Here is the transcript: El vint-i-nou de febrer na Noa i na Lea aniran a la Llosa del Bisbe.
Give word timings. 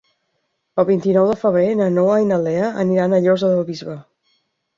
El 0.83 0.87
vint-i-nou 0.87 1.29
de 1.31 1.35
febrer 1.41 1.67
na 1.81 1.89
Noa 1.99 2.15
i 2.25 2.25
na 2.33 2.41
Lea 2.47 2.71
aniran 2.85 3.15
a 3.15 3.21
la 3.21 3.21
Llosa 3.27 3.53
del 3.53 3.63
Bisbe. 3.71 4.01